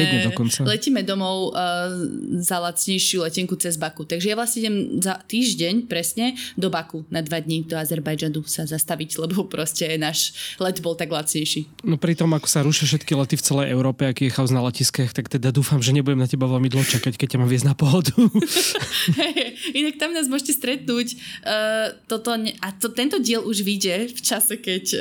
[0.64, 1.92] letíme domov uh,
[2.40, 4.08] za lacnejšiu letenku cez Baku.
[4.08, 6.26] Takže ja vlastne idem za týždeň presne
[6.56, 11.10] do Baku na dva dní do Azerbajdžanu sa zastaviť, lebo proste náš let bol tak
[11.10, 11.66] lacnejší.
[11.82, 14.62] No pri tom, ako sa rušia všetky lety v celej Európe, aký je chaos na
[14.62, 17.66] letiskách, tak teda dúfam, že nebudem na teba veľmi dlho čakať, keď ťa mám viesť
[17.66, 18.14] na pohodu.
[19.80, 21.18] Inak tam nás môžete stretnúť.
[21.42, 25.00] Uh, toto a to, tento diel už vyjde v čase, keď uh,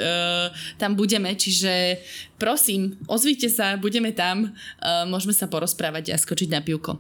[0.82, 2.02] tam budeme, čiže
[2.40, 6.98] prosím, ozvíte sa, budeme tam, uh, môžeme sa porozprávať a skočiť na pivko.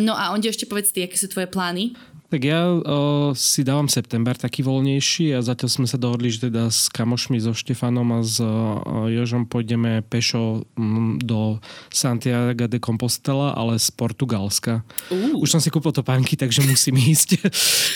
[0.00, 1.94] No a onde ešte povedz ty, aké sú tvoje plány?
[2.28, 6.68] Tak ja o, si dávam september taký voľnejší a zatiaľ sme sa dohodli, že teda
[6.68, 11.56] s kamošmi, so Štefanom a s o, Jožom pôjdeme pešo m, do
[11.88, 14.84] Santiago de Compostela, ale z Portugalska.
[15.08, 15.40] Uh.
[15.40, 17.40] Už som si kúpil topánky, takže musím ísť,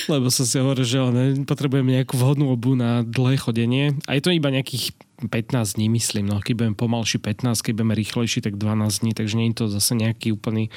[0.09, 4.01] lebo som si hovoril, že ne, potrebujem nejakú vhodnú obu na dlhé chodenie.
[4.09, 4.97] A je to iba nejakých
[5.29, 6.27] 15 dní, myslím.
[6.27, 9.67] No, keď budeme pomalší 15, keď budeme rýchlejší, tak 12 dní, takže nie je to
[9.69, 10.71] zase nejaký úplný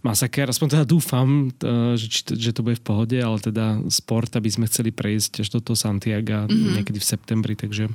[0.00, 0.48] masaker.
[0.48, 1.50] Aspoň teda dúfam,
[1.96, 5.60] že, že to bude v pohode, ale teda sport, aby sme chceli prejsť až do
[5.60, 6.80] toho Santiago mm-hmm.
[6.80, 7.90] niekedy v septembri, takže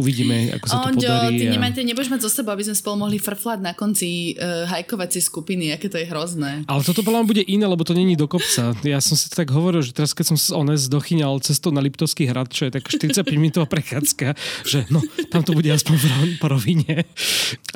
[0.00, 1.38] uvidíme, ako sa to Onďo, podarí.
[1.38, 1.52] ty a...
[1.54, 5.22] nemaj, ty nebudeš mať zo sebou, aby sme spolu mohli frflať na konci uh, hajkovacej
[5.22, 6.64] skupiny, aké to je hrozné.
[6.66, 8.72] Ale toto podľa bude iné, lebo to není do kopca.
[8.82, 12.26] Ja som si to tak hovoril, že teraz keď som ones dochyňal cestou na Liptovský
[12.26, 14.34] hrad, čo je tak 45 minútová prechádzka,
[14.64, 15.94] že no, tam to bude aspoň
[16.40, 17.04] po rovine.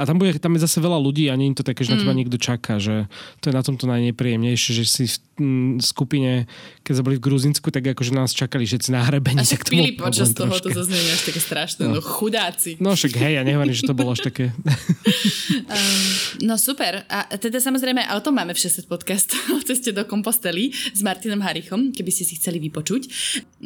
[0.00, 2.00] A tam, bude, tam je zase veľa ľudí a nie je to také, že na
[2.00, 2.18] teba mm.
[2.24, 3.06] niekto čaká, že
[3.44, 6.48] to je na tomto najnepríjemnejšie, že si v m, skupine,
[6.82, 9.40] keď sme boli v Gruzinsku, tak akože nás čakali všetci na hrebení.
[9.40, 10.72] A však pili počas toho, troška.
[10.72, 12.80] to zase až také strašné, no, no chudáci.
[12.82, 14.50] No však hej, ja nehovorím, že to bolo až také.
[14.56, 16.04] um,
[16.48, 17.06] no super.
[17.06, 21.44] A teda samozrejme, o tom máme v 60 podcast o ceste do Kompostely s Martinom
[21.44, 23.10] Harichom, keby ste si chceli vypočuť.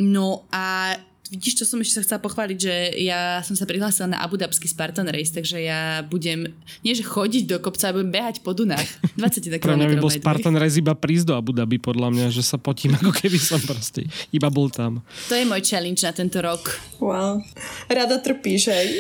[0.03, 0.97] No a
[1.33, 2.75] vidíš, čo som ešte sa chcela pochváliť, že
[3.09, 6.53] ja som sa prihlásila na Abu Dhabský Spartan Race, takže ja budem,
[6.85, 8.85] nie že chodiť do kopca, ale budem behať po Dunách.
[9.17, 9.65] 21 km.
[9.65, 12.61] Pre mňa by bol Spartan Race iba prísť do Abu Dhabi, podľa mňa, že sa
[12.61, 15.01] potím, ako keby som proste iba bol tam.
[15.33, 16.69] To je môj challenge na tento rok.
[17.01, 17.41] Wow.
[17.89, 18.93] Rada trpíš, hej?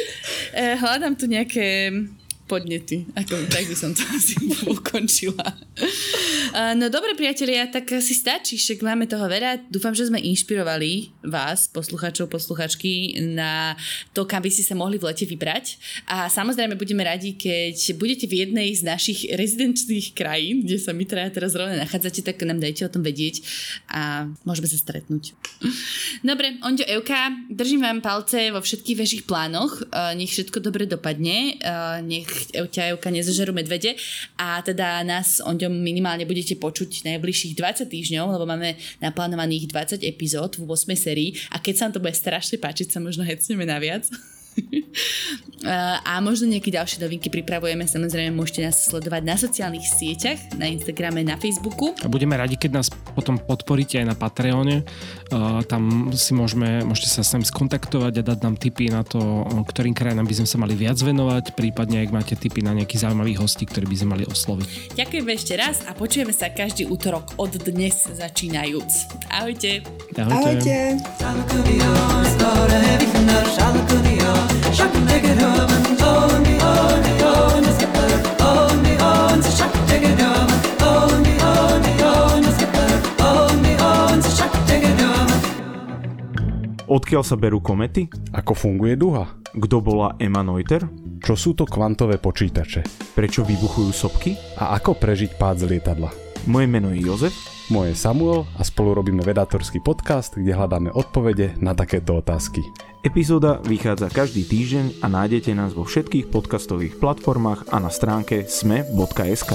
[0.56, 1.92] Eh, hľadám tu nejaké
[2.50, 3.06] podnety.
[3.16, 4.36] Ako, tak by som to asi
[4.66, 5.46] ukončila.
[6.52, 9.72] No dobre priatelia, tak si stačí, však máme toho veľa.
[9.72, 13.72] Dúfam, že sme inšpirovali vás, posluchačov, posluchačky, na
[14.12, 15.80] to, kam by ste sa mohli v lete vybrať.
[16.04, 21.08] A samozrejme budeme radi, keď budete v jednej z našich rezidenčných krajín, kde sa my
[21.08, 23.40] traja teraz rovne nachádzate, tak nám dajte o tom vedieť
[23.88, 25.32] a môžeme sa stretnúť.
[26.20, 29.88] Dobre, Onďo Euka, držím vám palce vo všetkých vašich plánoch.
[30.20, 31.56] Nech všetko dobre dopadne.
[32.04, 33.96] Nech ťa Euka nezažerú medvede
[34.36, 40.02] a teda nás Onďom minimálne bude budete počuť najbližších 20 týždňov, lebo máme naplánovaných 20
[40.02, 43.62] epizód v 8 sérii a keď sa vám to bude strašne páčiť, sa možno hecneme
[43.62, 44.10] na viac.
[46.10, 47.86] a možno nejaké ďalšie novinky pripravujeme.
[47.86, 51.94] Samozrejme, môžete nás sledovať na sociálnych sieťach, na Instagrame, na Facebooku.
[52.02, 54.82] A budeme radi, keď nás potom podporíte aj na Patreone.
[55.30, 59.46] Uh, tam si môžeme, môžete sa s nami skontaktovať a dať nám tipy na to,
[59.70, 63.38] ktorým krajinám by sme sa mali viac venovať, prípadne ak máte tipy na nejakých zaujímavých
[63.40, 64.98] hostí, ktorí by sme mali osloviť.
[64.98, 68.90] Ďakujem ešte raz a počujeme sa každý útorok od dnes začínajúc.
[69.30, 69.86] Ahojte.
[70.18, 70.98] Ahojte.
[71.22, 71.62] Ahojte.
[86.92, 88.04] Odkiaľ sa berú komety?
[88.36, 89.24] Ako funguje duha?
[89.52, 90.84] Kto bola Emma Noether?
[91.20, 92.84] Čo sú to kvantové počítače?
[93.16, 94.36] Prečo vybuchujú sopky?
[94.60, 96.12] A ako prežiť pád z lietadla?
[96.48, 97.51] Moje meno je Jozef.
[97.70, 102.66] Moje je Samuel a spolu robíme vedátorský podcast, kde hľadáme odpovede na takéto otázky.
[103.06, 109.50] Epizóda vychádza každý týždeň a nájdete nás vo všetkých podcastových platformách a na stránke sme.sk.